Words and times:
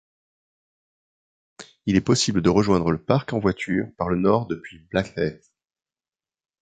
Il 1.85 1.95
est 1.95 2.01
possible 2.01 2.41
de 2.41 2.49
rejoindre 2.49 2.89
le 2.89 2.97
parc 2.99 3.33
en 3.33 3.39
voiture 3.39 3.85
par 3.99 4.09
le 4.09 4.15
Nord 4.17 4.47
depuis 4.47 4.79
Blackheath. 4.89 5.51